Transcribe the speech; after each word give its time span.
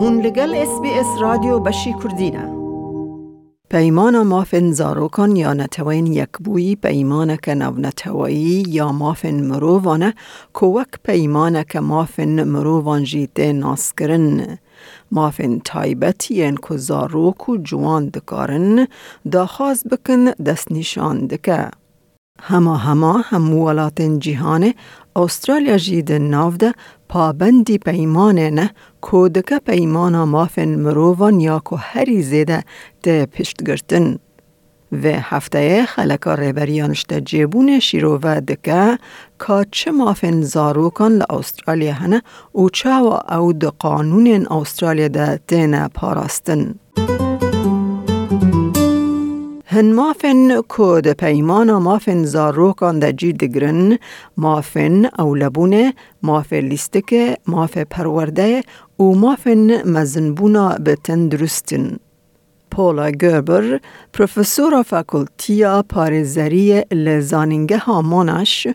هون 0.00 0.20
لگل 0.20 0.54
اس 0.54 0.80
بی 0.82 0.90
اس 0.90 1.06
رادیو 1.20 1.58
بشی 1.58 1.94
کردینه 2.02 2.58
پیمان 3.70 4.22
مافن 4.22 4.72
زاروکان 4.72 5.36
یا 5.36 5.52
نتوین 5.52 6.06
یک 6.06 6.28
بوی 6.44 6.76
پیمان 6.76 7.36
که 7.36 7.54
نو 7.54 7.70
نتوایی 7.70 8.64
یا 8.68 8.92
مافن 8.92 9.40
مرووانه 9.40 10.14
کوک 10.52 10.88
پیمان 11.04 11.62
که 11.62 11.80
مافن 11.80 12.44
مرووان 12.44 13.04
جیته 13.04 13.52
ناسکرن. 13.52 14.58
مافن 15.12 15.58
تایبتی 15.64 16.52
که 16.68 16.76
زاروک 16.76 17.48
و 17.48 17.56
جوان 17.56 18.08
دکارن 18.08 18.86
دا 19.30 19.46
خواست 19.46 19.88
بکن 19.88 20.24
دست 20.24 20.72
نشان 20.72 21.26
دکه. 21.26 21.70
هما 22.40 22.76
هما 22.76 23.18
هموالات 23.24 24.02
جهان 24.02 24.74
استرالیا 25.16 25.76
جید 25.76 26.12
نافده 26.12 26.74
پابندی 27.08 27.78
پیمانه 27.78 28.50
نه 28.50 28.70
کودک 29.00 29.52
پیمانا 29.66 30.26
مافن 30.26 30.68
مروان 30.68 31.40
یا 31.40 31.62
که 31.70 31.76
هری 31.76 32.22
زیده 32.22 32.64
ده 33.02 33.26
پشت 33.26 33.62
گرتن. 33.62 34.18
و 34.92 35.06
هفته 35.06 35.86
خلکا 35.86 36.34
ریبریانشت 36.34 37.12
جیبون 37.12 37.80
شیرو 37.80 38.18
و 38.22 38.40
دکه 38.40 38.98
که 39.46 39.66
چه 39.70 39.90
مافن 39.90 40.42
زاروکان 40.42 41.22
ل 41.68 41.82
هنه 41.82 42.22
او 42.52 42.70
چه 42.70 42.90
و 42.90 43.18
او 43.30 43.52
ده 43.52 43.70
قانون 43.78 44.46
استرالیا 44.50 45.08
ده 45.08 45.40
دینه 45.46 45.88
پاراستن. 45.88 46.74
هن 49.70 49.92
مافن 49.92 50.62
کود 50.68 51.08
پیمانا 51.12 51.78
مافن 51.78 52.24
زاروکان 52.24 53.00
دا 53.00 53.10
جی 53.12 53.32
دگرن 53.32 53.98
مافن 54.36 55.06
او 55.18 55.34
لبونه 55.34 55.94
ماف 56.22 56.52
لیستک 56.52 57.14
ماف 57.46 57.78
پرورده 57.78 58.62
و 58.98 59.02
مافن 59.02 59.82
مزنبونا 59.84 60.76
به 60.84 60.94
تندرستن. 61.04 61.96
پولا 62.70 63.10
گربر 63.10 63.80
پروفسور 64.12 64.82
فاکولتیا 64.82 65.84
پارزری 65.88 66.84
لزانینگه 66.92 67.78
هامانش 67.78 68.66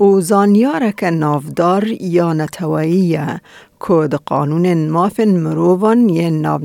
و 0.00 0.20
زانیارک 0.20 1.04
نافدار 1.04 1.86
یا 2.00 2.32
نتوائیه 2.32 3.40
کود 3.78 4.14
قانون 4.14 4.88
مافن 4.88 5.28
مروان 5.28 6.08
یه 6.08 6.30
ناو 6.30 6.58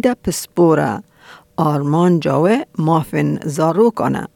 ده 0.00 0.14
پسپوره. 0.24 1.02
آرمان 1.56 2.20
جاوه 2.20 2.62
مافن 2.78 3.38
زارو 3.44 3.90
کنه. 3.90 4.28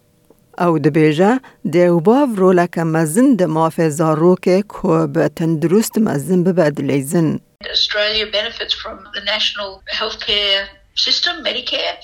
او 0.59 0.79
دبیجه 0.79 1.41
دیوباو 1.71 2.35
رولک 2.37 2.79
مزن 2.79 3.35
ده 3.35 3.47
ماف 3.47 3.81
زارو 3.81 4.37
که 4.43 4.65
که 4.69 5.07
به 5.07 5.29
تندرست 5.29 5.99
مزن 5.99 6.45
ببد 6.45 6.81
لیزن. 6.81 7.41
Australia 7.65 8.27
benefits 8.39 8.75
from 8.83 8.99
the 9.15 9.23
national 9.35 9.71
healthcare 9.99 10.65
system, 10.95 11.35
Medicare, 11.45 11.97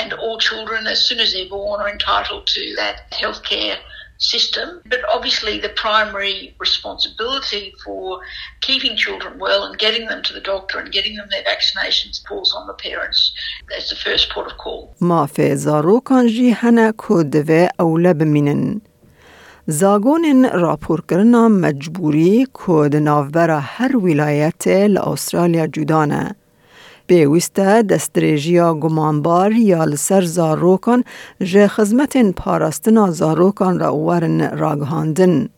and 0.00 0.12
all 0.12 0.38
children 0.38 0.86
as 0.86 0.98
soon 1.06 1.18
as 1.24 1.28
they're 1.32 1.48
born 1.48 1.80
are 1.80 1.90
entitled 1.98 2.44
to 2.56 2.62
that 2.80 2.96
healthcare 3.22 3.78
system. 4.33 4.67
But 4.93 5.01
obviously, 5.15 5.59
the 5.59 5.73
primary 5.85 6.55
responsibility 6.65 7.65
for 7.83 8.03
keeping 8.67 8.95
children 9.03 9.39
well 9.39 9.61
and 9.67 9.77
getting 9.85 10.05
them 10.11 10.21
to 10.27 10.33
the 10.33 10.43
doctor 10.51 10.75
and 10.79 10.91
getting 10.91 11.15
them 11.15 11.27
their 11.29 11.45
vaccinations 11.53 12.15
falls 12.27 12.53
on 12.57 12.63
the 12.67 12.77
parents. 12.87 13.19
That's 13.69 13.89
the 13.93 13.99
first 14.05 14.29
port 14.33 14.47
of 14.51 14.57
call. 14.57 14.95
ما 15.01 15.25
في 15.25 15.55
زاروکان 15.55 16.27
جی 16.27 16.51
هنه 16.51 16.91
کودوه 16.91 17.69
اوله 17.79 18.13
بمینن. 18.13 18.81
زاگون 19.67 20.45
راپور 20.45 21.01
کرنا 21.01 21.47
مجبوری 21.47 22.45
کود 22.53 22.95
نافبرا 22.95 23.59
هر 23.59 23.97
ولایت 23.97 24.67
لأسترالیا 24.67 25.65
جدانه. 25.65 26.35
پیوسته 27.06 27.82
دستریجیا 27.82 28.74
گمانبار 28.74 29.52
یا 29.52 29.84
لسر 29.84 30.22
زاروکان 30.22 31.04
جه 31.40 31.68
خزمت 31.68 32.16
پاراستنا 32.16 33.10
زاروکان 33.10 33.78
را 33.78 33.96
ورن 33.96 34.58
راگهاندن. 34.58 35.48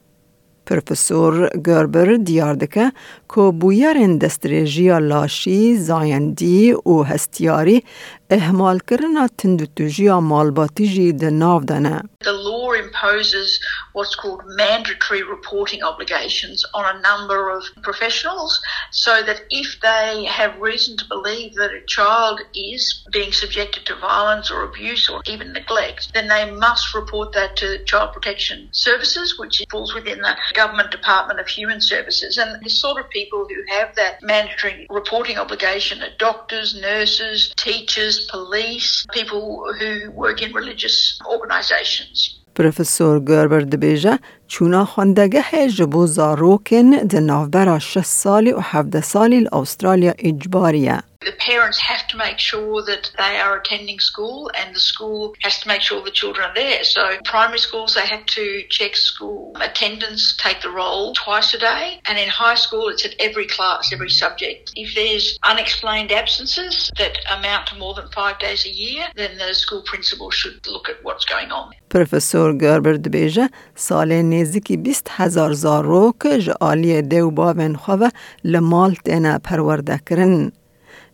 پروفسور 0.67 1.51
گربر 1.67 2.15
دیار 2.15 2.55
دکه 2.55 2.93
که 3.35 3.41
بویرین 3.41 4.19
دستریجیا 4.19 4.99
لاشی، 4.99 5.77
زایندی 5.77 6.73
و 6.73 7.03
هستیاری 7.03 7.83
اهمال 8.30 8.80
کرنا 8.90 9.28
تندتوجیا 9.38 10.20
مالباتی 10.20 10.88
جی 10.88 11.12
ده 11.12 11.30
ناو 11.30 11.60
دنه. 11.60 12.02
The 12.24 12.32
law 12.32 12.72
imposes 12.72 13.60
what's 13.94 14.16
called 14.16 14.42
mandatory 14.64 15.24
reporting 15.36 15.82
obligations 15.84 16.64
on 16.74 16.86
a 16.94 17.02
number 17.10 17.50
of 17.58 17.64
professionals 17.82 18.62
so 18.92 19.14
that 19.28 19.40
if 19.50 19.70
they 19.82 20.26
have 20.26 20.52
reason 20.70 20.96
to 20.98 21.06
believe 21.16 21.56
that 21.56 21.72
a 21.72 21.84
child 21.88 22.38
is 22.56 23.04
being 23.12 23.34
subjected 23.34 23.86
to 23.86 23.96
violence 23.96 24.50
or 24.50 24.64
abuse 24.64 25.10
or 25.10 25.22
even 25.34 25.52
neglect, 25.52 26.14
then 26.14 26.28
they 26.28 26.50
must 26.52 26.94
report 26.94 27.34
that 27.34 27.56
to 27.58 27.84
Child 27.86 28.14
Protection 28.14 28.70
Services, 28.72 29.38
which 29.38 29.64
falls 29.72 29.94
within 29.94 30.20
the 30.22 30.36
Government 30.54 30.92
Department 30.92 31.40
of 31.40 31.48
Human 31.48 31.82
Services. 31.82 32.38
And 32.38 32.64
the 32.64 32.70
sort 32.70 32.98
of 33.02 33.10
people 33.10 33.46
who 33.50 33.60
have 33.76 33.96
that 33.96 34.22
mandatory 34.22 34.88
reporting 34.90 35.38
obligation 35.38 36.02
are 36.02 36.16
doctors, 36.18 36.80
nurses, 36.80 37.54
teachers, 37.58 38.15
police, 38.30 39.06
people 39.14 39.44
who 39.80 40.12
work 40.12 40.42
in 40.42 40.54
religious 40.54 41.20
organizations. 41.36 42.42
پروفسور 42.56 43.20
گربر 43.20 43.62
دبیجه 43.62 44.20
چونا 44.48 44.86
خواندگه 44.86 45.68
جبو 45.68 46.08
زاروکن 46.08 46.90
ده 46.92 47.20
نافبرا 47.20 47.80
6 47.80 48.02
سالی 48.02 48.52
و 48.52 48.60
17 48.60 49.02
سالی 49.02 49.48
استرالیا 49.54 50.14
اجباریه. 50.20 51.04
The 51.26 51.34
parents 51.34 51.80
have 51.80 52.08
to 52.08 52.18
make 52.18 52.40
sure 52.40 52.82
that 52.84 53.12
they 53.18 53.40
are 53.40 53.60
attending 53.60 54.00
school 54.00 54.50
and 54.58 54.76
the 54.76 54.80
school 54.80 55.36
has 55.42 55.60
to 55.62 55.68
make 55.68 55.82
sure 55.82 56.02
the 56.02 56.10
children 56.10 56.50
are 56.50 56.56
there. 56.56 56.84
So 56.84 57.04
primary 57.26 57.60
schools, 57.60 57.94
they 57.94 58.08
have 58.08 58.26
to 58.38 58.64
check 58.70 58.96
school 58.96 59.56
attendance, 59.62 60.36
take 60.38 60.62
the 60.62 60.72
roll 60.72 61.14
twice 61.14 61.54
a 61.54 61.60
day. 61.60 62.02
And 62.08 62.18
in 62.18 62.28
high 62.28 62.56
school, 62.56 62.90
it's 62.90 63.06
at 63.06 63.14
every 63.20 63.46
class, 63.46 63.94
every 63.94 64.10
subject. 64.10 64.72
If 64.76 64.96
there's 64.96 65.38
unexplained 65.44 66.12
absences 66.12 66.92
that 66.98 67.16
amount 67.38 67.68
to 67.68 67.76
more 67.84 67.94
than 67.94 68.08
five 68.10 68.40
days 68.40 68.66
a 68.66 68.74
year, 68.84 69.04
then 69.16 69.38
the 69.38 69.54
school 69.54 69.84
principal 69.92 70.32
should 70.32 70.58
look 70.68 70.90
at 70.90 70.98
what's 71.04 71.26
going 71.26 71.52
on. 71.52 71.74
پروفسور 71.90 72.58
گربر 72.58 72.94
دبیجه 72.94 73.50
سال 73.76 74.12
نزدیکی 74.12 74.78
20 74.78 75.02
هزار 75.10 75.54
زاروک 75.54 76.28
جعالی 76.28 77.02
دیو 77.02 77.32
باوین 77.32 77.76
خواه 77.76 78.12
لمال 78.44 78.96
تینا 78.96 79.40
پرورده 79.40 80.00
کرن. 80.06 80.52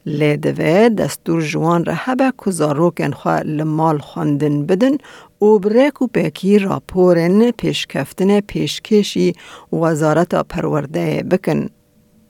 لیدوه 0.06 0.88
دستور 0.88 1.42
جوان 1.42 1.84
را 1.84 1.92
هبه 1.96 2.32
کزاروکن 2.46 3.10
خواه 3.10 3.42
لمال 3.42 3.98
خواندن 3.98 4.66
بدن 4.66 4.96
و 5.42 5.58
بریک 5.58 6.02
و 6.02 6.06
پیکی 6.06 6.58
راپورن 6.58 7.50
پیشکفتن 7.50 8.40
پیشکشی 8.40 9.32
وزارت 9.72 10.34
پرورده 10.34 11.22
بکن. 11.30 11.68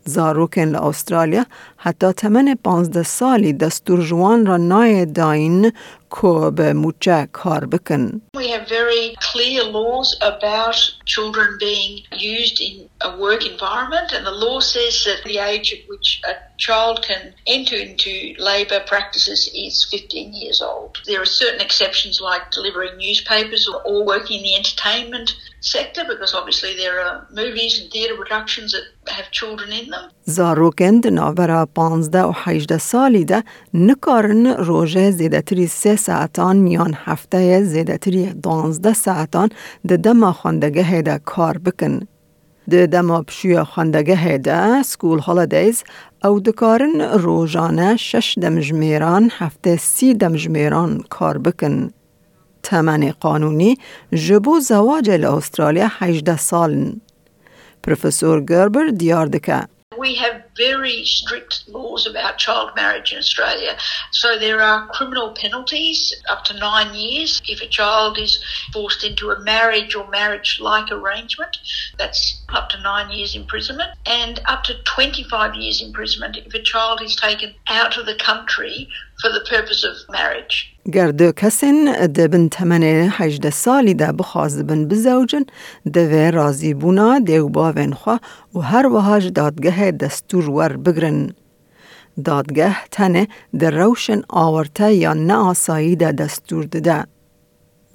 زاروکن 0.05 0.65
لأسترالیا 0.65 1.47
حتی 1.77 2.12
تمن 2.12 2.55
پانزده 2.65 3.03
سالی 3.03 3.53
دستور 3.53 4.00
جوان 4.00 4.47
را 4.47 4.56
نای 4.56 5.06
داین 5.06 5.72
که 6.22 6.52
به 6.56 6.74
موچه 6.74 7.28
کار 7.31 7.66
بکن. 7.66 8.22
We 8.38 8.47
have 8.50 8.68
very 8.68 9.16
clear 9.31 9.63
laws 9.63 10.09
about 10.22 10.78
children 11.06 11.47
being 11.59 11.94
used 12.38 12.58
in 12.68 12.75
a 13.09 13.12
work 13.25 13.44
environment 13.53 14.09
and 14.16 14.24
the 14.25 14.38
law 14.46 14.59
says 14.59 14.96
that 15.08 15.19
the 15.30 15.38
age 15.52 15.68
at 15.75 15.81
which 15.91 16.09
a 16.31 16.34
child 16.58 16.96
can 17.09 17.24
enter 17.56 17.75
into 17.75 18.12
labour 18.52 18.81
practices 18.94 19.40
is 19.53 19.74
15 19.91 20.34
years 20.34 20.62
old. 20.62 20.91
There 21.06 21.22
are 21.22 21.31
certain 21.44 21.62
exceptions 21.68 22.16
like 22.30 22.44
delivering 22.52 22.97
newspapers 22.97 23.68
or, 23.68 23.81
or 23.90 24.06
working 24.06 24.38
in 24.38 24.44
the 24.44 24.56
entertainment 24.56 25.30
sector 25.62 26.03
because 26.08 26.34
obviously 26.34 26.75
there 26.75 27.00
are 27.06 27.28
movies 27.31 27.80
and 27.80 27.91
theatre 27.91 28.16
productions 28.16 28.72
that 28.75 28.85
have 29.18 29.28
children 29.32 29.72
in 29.72 29.90
them. 29.90 30.11
زاروکن 30.26 31.02
ناورا 31.14 31.66
پانزده 31.66 32.23
و 32.23 32.32
حیجده 32.32 32.78
سالی 32.78 33.26
ده 33.26 33.44
نکارن 33.73 34.47
روژه 34.47 35.11
زیدتری 35.11 35.67
سه 35.67 35.96
ساعتان 36.07 36.66
یان 36.66 36.93
هفته 37.04 37.63
زیدتری 37.72 38.25
دانزده 38.45 38.93
ساعتان 39.07 39.49
ده 39.89 39.97
دما 39.97 40.33
خواندگه 40.33 41.03
ده 41.09 41.16
کار 41.33 41.59
بکن. 41.59 41.95
ده 42.71 42.87
دما 42.87 43.22
پشوی 43.22 43.63
خواندگه 43.63 44.39
ده 44.39 44.83
سکول 44.83 45.19
هالیدیز 45.19 45.84
او 46.25 46.41
دکارن 46.47 47.01
روژانه 47.25 47.97
شش 47.97 48.39
دمجمیران 48.43 49.25
هفته 49.39 49.77
سی 49.77 50.15
دمجمیران 50.15 50.91
کار 51.10 51.39
بکن. 51.39 51.91
تمن 52.63 53.03
قانونی 53.10 53.78
جبو 54.13 54.60
زواج 54.60 55.10
استرالیا 55.10 55.89
18 55.98 56.37
سالن. 56.37 57.01
پروفسور 57.83 58.41
گربر 58.41 58.87
دیار 58.87 59.27
دکه 59.27 59.60
we 60.03 60.16
have 60.16 60.43
very 60.57 61.04
strict 61.04 61.63
laws 61.69 62.09
about 62.09 62.37
child 62.37 62.72
marriage 62.75 63.13
in 63.13 63.19
Australia. 63.19 63.77
So 64.10 64.37
there 64.37 64.60
are 64.60 64.89
criminal 64.89 65.31
penalties 65.31 66.13
up 66.28 66.45
to 66.47 66.59
nine 66.59 66.93
years 66.93 67.41
if 67.49 67.63
a 67.63 67.69
child 67.69 68.19
is 68.19 68.43
forced 68.72 69.04
into 69.04 69.31
a 69.31 69.39
marriage 69.45 69.95
or 69.95 70.09
marriage 70.10 70.59
like 70.60 70.91
arrangement. 70.91 71.57
That's 71.99 72.43
up 72.49 72.69
to 72.71 72.83
nine 72.83 73.13
years 73.16 73.37
imprisonment 73.37 73.91
and 74.04 74.41
up 74.47 74.65
to 74.65 74.75
25 74.83 75.54
years 75.54 75.81
imprisonment 75.81 76.37
if 76.37 76.53
a 76.53 76.63
child 76.63 77.01
is 77.01 77.15
taken 77.15 77.55
out 77.69 77.97
of 77.97 78.05
the 78.05 78.16
country 78.16 78.89
for 79.22 79.30
the 79.39 79.45
purpose 79.54 79.83
of 79.91 79.97
marriage. 80.16 80.57
گردو 80.92 81.33
کسین 81.33 81.92
دبن 82.07 82.48
تمن 82.48 82.83
هجده 83.13 83.51
سالی 83.51 83.95
ده 83.95 84.13
بخواز 84.13 84.66
بن 84.66 84.84
بزوجن 84.89 85.45
دوه 85.92 86.30
رازی 86.30 86.74
بونا 86.74 87.19
دیو 87.19 87.48
باوین 87.48 87.92
خوا 87.92 88.19
و 88.54 88.60
هر 88.60 88.86
وهاج 88.86 89.33
دادگه 89.33 89.91
دستور 89.91 90.51
ور 90.51 90.77
بگرن. 90.77 91.33
دادگه 92.24 92.77
تنه 92.91 93.28
در 93.59 93.71
روشن 93.71 94.22
آورته 94.28 94.92
یا 94.92 95.13
نه 95.13 95.34
آسایی 95.34 95.97
ده 95.97 96.13
دستور 96.13 96.65
ده. 96.65 97.07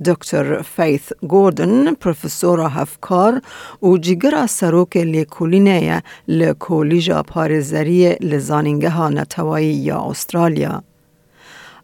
دکتر 0.06 0.62
فیث 0.62 1.14
گوردن 1.28 1.94
پروفسور 1.94 2.60
هفکار 2.60 3.42
و 3.82 3.98
جیگر 3.98 4.46
سروک 4.48 4.98
لیکولینه 4.98 6.04
لکولیجا 6.28 7.24
پارزری 7.24 8.16
لزانینگه 8.22 8.90
ها 8.90 9.10
نتوایی 9.10 9.74
یا 9.74 10.00
استرالیا. 10.10 10.84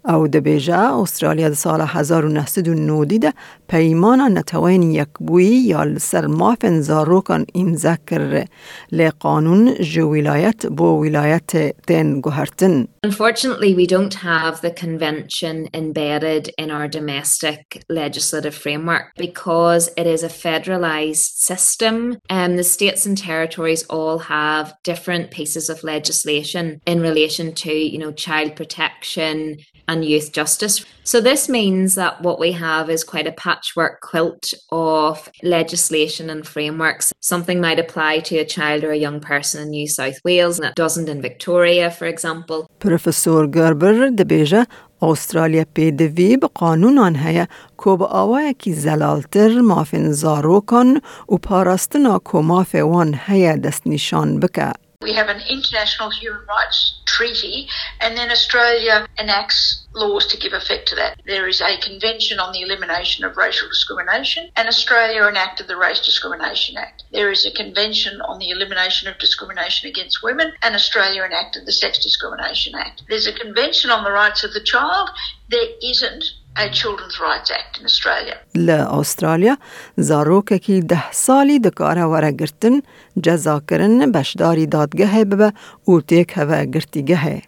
او 0.08 0.28
دبیجه 0.28 0.74
استرالیا 0.74 1.48
د 1.48 1.52
سال 1.52 1.80
1990 1.80 3.18
ده 3.18 3.32
پیمان 3.68 4.38
نتوین 4.38 4.82
یک 4.82 5.08
بوی 5.20 5.44
یا 5.44 5.98
سر 5.98 6.26
مافن 6.26 6.80
زاروکان 6.80 7.46
امضا 7.54 7.96
کر 8.06 8.44
لی 8.92 9.10
قانون 9.10 9.74
جو 9.74 10.08
ولایت 10.08 10.66
بو 10.66 10.84
ولایت 10.84 11.74
تین 11.86 12.20
گوهرتن 12.20 12.88
Unfortunately, 13.06 13.74
we 13.74 13.86
don't 13.86 14.14
have 14.14 14.60
the 14.60 14.70
convention 14.70 15.68
embedded 15.72 16.50
in 16.58 16.70
our 16.70 16.88
domestic 16.88 17.84
legislative 17.88 18.54
framework 18.54 19.04
because 19.16 19.90
it 19.96 20.06
is 20.06 20.22
a 20.22 20.28
federalised 20.28 21.28
system 21.50 22.16
and 22.28 22.58
the 22.58 22.64
states 22.64 23.06
and 23.06 23.16
territories 23.16 23.82
all 23.84 24.18
have 24.18 24.74
different 24.82 25.30
pieces 25.30 25.70
of 25.70 25.84
legislation 25.84 26.80
in 26.86 27.00
relation 27.00 27.46
to, 27.54 27.72
you 27.72 27.98
know, 27.98 28.12
child 28.12 28.56
protection, 28.56 29.58
and 29.86 30.04
youth 30.04 30.32
justice. 30.32 30.84
So, 31.04 31.20
this 31.20 31.48
means 31.48 31.94
that 31.94 32.20
what 32.20 32.38
we 32.38 32.52
have 32.52 32.90
is 32.90 33.02
quite 33.04 33.26
a 33.26 33.32
patchwork 33.32 34.00
quilt 34.00 34.52
of 34.70 35.28
legislation 35.42 36.30
and 36.30 36.46
frameworks. 36.46 37.12
Something 37.20 37.60
might 37.60 37.78
apply 37.78 38.20
to 38.28 38.36
a 38.38 38.44
child 38.44 38.84
or 38.84 38.92
a 38.92 38.96
young 38.96 39.20
person 39.20 39.62
in 39.62 39.70
New 39.70 39.88
South 39.88 40.18
Wales, 40.24 40.58
and 40.58 40.68
it 40.68 40.74
doesn't 40.74 41.08
in 41.08 41.22
Victoria, 41.22 41.90
for 41.90 42.06
example. 42.06 42.66
Professor 42.80 43.46
Gerber 43.46 44.10
دبیجه 44.10 44.66
استرالیا 45.02 45.64
پیدوی 45.74 46.36
به 46.36 46.48
قانونان 46.54 47.16
هیا 47.16 47.46
که 47.84 47.96
به 47.96 48.04
آوه 48.04 48.52
کی 48.52 48.72
زلالتر 48.72 49.60
مافن 49.60 50.12
زاروکان 50.12 51.00
و 51.28 51.36
پاراستنا 51.36 52.20
که 52.32 52.38
ماف 52.38 52.74
وان 52.74 53.20
هیا 53.26 53.56
دست 53.56 53.86
نشان 53.86 54.40
بکه. 54.40 54.72
We 55.04 55.12
have 55.14 55.28
an 55.28 55.40
international 55.56 56.10
human 56.10 56.44
rights 56.54 56.78
treaty, 57.15 57.67
and 58.01 58.17
then 58.17 58.31
Australia 58.31 59.05
enacts 59.19 59.82
laws 59.94 60.26
to 60.28 60.36
give 60.36 60.52
effect 60.52 60.88
to 60.88 60.96
that. 60.96 61.12
There 61.26 61.48
is 61.52 61.60
a 61.60 61.80
convention 61.88 62.36
on 62.44 62.52
the 62.52 62.62
elimination 62.66 63.24
of 63.24 63.36
racial 63.36 63.68
discrimination, 63.68 64.50
and 64.56 64.66
Australia 64.68 65.22
enacted 65.32 65.66
the 65.68 65.76
Race 65.76 66.00
Discrimination 66.10 66.76
Act. 66.76 67.04
There 67.12 67.30
is 67.36 67.42
a 67.46 67.52
convention 67.62 68.14
on 68.30 68.38
the 68.38 68.50
elimination 68.50 69.08
of 69.08 69.18
discrimination 69.18 69.84
against 69.92 70.22
women, 70.22 70.48
and 70.62 70.74
Australia 70.74 71.22
enacted 71.30 71.62
the 71.66 71.76
Sex 71.82 71.92
Discrimination 72.06 72.72
Act. 72.74 72.96
There's 73.08 73.26
a 73.26 73.32
convention 73.44 73.90
on 73.90 74.04
the 74.04 74.12
rights 74.22 74.40
of 74.44 74.52
the 74.56 74.64
child. 74.72 75.06
There 75.54 75.70
isn't 75.92 76.24
a 76.56 76.68
Children's 76.70 77.18
Rights 77.20 77.50
Act 77.50 77.78
in 77.78 77.84
Australia. 77.84 78.36
لأستراليا 78.54 79.56
زاروککی 79.96 80.80
ده 80.80 81.12
سالی 81.12 81.58
دکاره 81.58 82.04
وره 82.04 82.30
گرتن 82.30 82.82
جزا 83.24 83.60
کرن 83.70 84.12
بشداری 84.12 84.66
دادگه 84.66 85.24
ببه 85.24 85.52
او 85.84 86.00
تیک 86.00 86.32
هوه 86.36 86.64
گرتیگه 86.64 87.42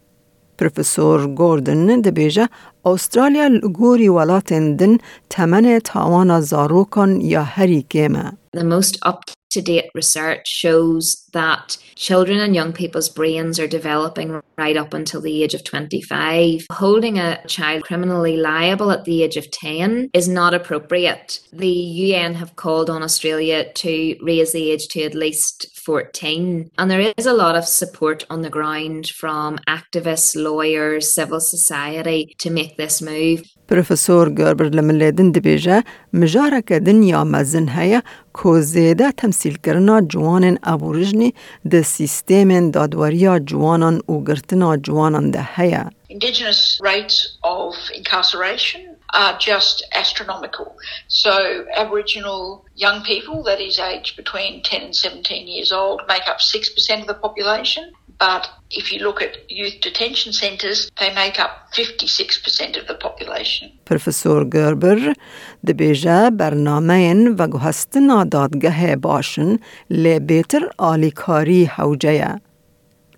پروفسور 0.57 1.28
گوردن 1.28 2.02
دبیجه 2.02 2.50
آسترالیا 2.84 3.48
لگوری 3.48 4.07
ولاتن 4.07 4.75
دن 4.75 4.98
تمن 5.30 5.80
تاوان 5.80 6.42
زاروکان 6.42 7.22
یا 7.22 7.44
هری 7.44 7.81
کیمه. 7.90 8.34
The 8.56 8.63
most 8.63 8.98
up 9.02 9.25
to 9.52 9.62
date 9.62 9.90
research 9.94 10.48
shows 10.48 11.25
that 11.34 11.78
children 11.96 12.40
and 12.40 12.56
young 12.56 12.72
people's 12.72 13.10
brains 13.10 13.60
are 13.60 13.68
developing 13.68 14.42
right 14.57 14.78
up 14.78 14.94
until 14.94 15.22
the 15.22 15.44
age 15.44 15.54
of 15.54 15.63
25. 15.63 16.68
Holding 16.72 17.19
a 17.19 17.46
child 17.48 17.84
criminally 17.84 18.38
liable 18.38 18.92
at 18.92 19.04
the 19.04 19.24
age 19.24 19.36
of 19.36 19.52
10 19.52 20.10
is 20.13 20.28
not 20.28 20.54
appropriate. 20.54 21.42
The 21.52 21.68
UN 21.68 22.34
have 22.36 22.56
called 22.56 22.90
on 22.90 23.04
Australia 23.04 23.72
to 23.74 24.18
raise 24.22 24.52
the 24.52 24.72
age 24.72 24.88
to 24.90 25.04
at 25.04 25.16
least 25.16 25.68
14. 25.86 26.72
And 26.78 26.92
there 26.92 27.13
is 27.18 27.25
a 27.25 27.34
lot 27.34 27.56
of 27.56 27.66
support 27.66 28.25
on 28.30 28.42
the 28.42 28.50
ground 28.50 29.07
from 29.07 29.57
activists, 29.68 30.42
lawyers, 30.42 31.13
civil 31.13 31.40
society 31.40 32.36
to 32.40 32.50
make 32.50 32.78
this 32.78 33.02
move. 33.02 33.44
پروفسور 33.69 34.31
گربر 34.31 34.64
لملیدن 34.64 35.31
دبیجه 35.31 35.84
مجارک 36.12 36.72
دنیا 36.72 37.25
مزن 37.25 37.69
هیا 37.69 38.02
که 38.34 38.61
زیده 38.61 39.12
تمثیل 39.12 39.56
کرنا 39.64 40.00
جوان 40.00 40.58
ابوریجنی 40.62 41.34
ده 41.70 41.82
سیستم 41.82 42.70
دادوریا 42.70 43.38
جوانان 43.38 43.96
و 44.08 44.25
گرتنا 44.25 44.76
جوانان 44.76 45.31
ده 45.31 45.49
هیا. 45.56 45.90
Indigenous 46.11 46.81
rates 46.90 47.38
of 47.44 47.75
incarceration 48.00 48.82
are 49.14 49.38
just 49.38 49.76
astronomical. 49.93 50.76
So 51.08 51.32
Aboriginal 51.76 52.64
young 52.75 53.02
people, 53.02 53.43
that 53.44 53.61
is 53.61 53.78
aged 53.78 54.17
between 54.17 54.62
10 54.62 54.82
and 54.82 54.96
17 54.96 55.49
years 55.49 55.72
old, 55.72 56.02
make 56.08 56.26
up 56.28 56.38
6% 56.38 57.00
of 57.00 57.06
the 57.06 57.14
population. 57.14 57.93
But 58.20 58.44
if 58.70 58.93
you 58.93 58.99
look 59.06 59.19
at 59.26 59.32
youth 59.58 59.76
detention 59.81 60.32
centres, 60.32 60.78
they 61.00 61.11
make 61.22 61.37
up 61.44 61.52
56% 61.72 62.76
of 62.81 62.87
the 62.87 62.96
population. 63.06 63.70
پروفسور 63.87 64.49
گربر 64.49 65.14
دبیجه 65.67 66.31
برنامه 66.31 67.14
و 67.38 67.46
گوهستنا 67.46 68.25
دادگه 68.25 68.96
باشن 68.96 69.56
لی 69.90 70.19
بیتر 70.19 70.70
آلیکاری 70.78 71.64
حوجه. 71.64 72.40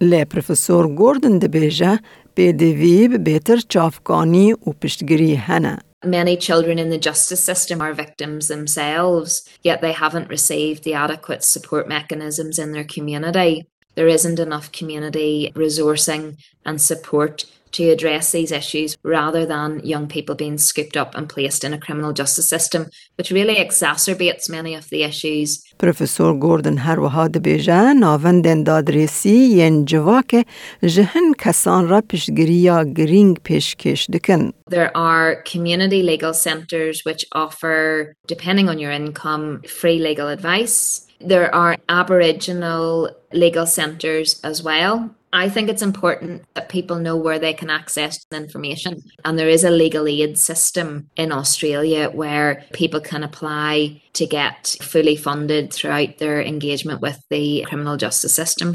لی 0.00 0.24
پروفسور 0.24 0.94
گوردن 0.94 1.38
دبیجه 1.38 1.98
بدویب 2.36 3.16
بیتر 3.24 3.56
چافکانی 3.68 4.52
و 4.52 4.72
پشتگیری 4.82 5.34
هنه. 5.34 5.78
Many 6.04 6.36
children 6.36 6.78
in 6.78 6.90
the 6.90 6.98
justice 6.98 7.44
system 7.50 7.80
are 7.80 7.94
victims 7.94 8.48
themselves, 8.48 9.48
yet 9.62 9.80
they 9.80 9.92
haven't 9.92 10.28
received 10.28 10.82
the 10.82 10.94
adequate 10.94 11.44
support 11.44 11.84
mechanisms 11.88 12.58
in 12.58 12.72
their 12.72 12.88
community. 12.96 13.54
There 13.96 14.08
isn't 14.08 14.38
enough 14.38 14.72
community 14.72 15.52
resourcing 15.54 16.36
and 16.64 16.80
support 16.80 17.44
to 17.72 17.90
address 17.90 18.32
these 18.32 18.52
issues 18.52 18.96
rather 19.02 19.44
than 19.46 19.80
young 19.84 20.06
people 20.06 20.34
being 20.34 20.58
scooped 20.58 20.96
up 20.96 21.14
and 21.14 21.28
placed 21.28 21.64
in 21.64 21.72
a 21.72 21.78
criminal 21.78 22.12
justice 22.12 22.48
system, 22.48 22.86
which 23.16 23.30
really 23.30 23.56
exacerbates 23.56 24.48
many 24.48 24.74
of 24.74 24.88
the 24.90 25.02
issues. 25.02 25.62
Professor 25.78 26.32
Gordon 26.34 26.78
هر 26.78 27.00
وها 27.00 27.28
دبیجه 27.28 27.92
ناوندن 27.92 28.62
دادرسی 28.62 29.30
ین 29.30 29.84
جواک 29.84 30.46
جهن 30.82 31.32
کسان 31.38 31.88
را 31.88 32.00
پشگیریا 32.00 32.84
گرینگ 32.84 33.36
پیشکش 33.44 34.06
دکن. 34.12 34.52
There 34.70 34.96
are 34.96 35.42
community 35.52 36.02
legal 36.02 36.34
centres 36.34 37.04
which 37.04 37.24
offer, 37.32 38.14
depending 38.26 38.68
on 38.68 38.78
your 38.78 38.90
income, 38.90 39.62
free 39.80 39.98
legal 39.98 40.28
advice. 40.28 41.05
There 41.20 41.48
are 41.54 41.76
Aboriginal 41.88 43.10
legal 43.32 43.66
centres 43.66 44.40
as 44.50 44.62
well. 44.62 44.94
I 45.34 45.48
think 45.48 45.70
it's 45.70 45.80
important 45.90 46.44
that 46.54 46.68
people 46.68 46.98
know 46.98 47.16
where 47.16 47.38
they 47.38 47.54
can 47.54 47.70
access 47.70 48.14
information. 48.32 49.02
And 49.24 49.38
there 49.38 49.48
is 49.48 49.64
a 49.64 49.70
legal 49.70 50.06
aid 50.06 50.38
system 50.38 51.08
in 51.16 51.32
Australia 51.32 52.10
where 52.10 52.64
people 52.74 53.00
can 53.00 53.22
apply 53.22 54.02
to 54.12 54.26
get 54.26 54.76
fully 54.82 55.16
funded 55.16 55.72
throughout 55.72 56.18
their 56.18 56.42
engagement 56.42 57.00
with 57.00 57.18
the 57.30 57.64
criminal 57.66 57.96
justice 57.96 58.34
system. 58.34 58.68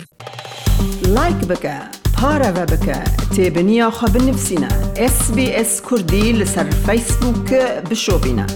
Like 1.03 1.45
بك 1.45 1.65
بارا 2.21 2.65
بك 2.65 3.03
تابنيا 3.35 3.89
خب 3.89 4.17
نفسنا 4.17 4.93
اس 4.97 5.31
بي 5.31 5.61
اس 5.61 5.81
كردي 5.81 6.33
لسر 6.33 6.71
فيسبوك 6.71 7.53
بشوفينا 7.89 8.47